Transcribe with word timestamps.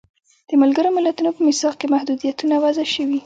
د 0.49 0.51
ملګرو 0.61 0.95
ملتونو 0.97 1.29
په 1.35 1.41
میثاق 1.47 1.75
کې 1.79 1.87
محدودیتونه 1.93 2.55
وضع 2.63 2.85
شوي. 2.93 3.19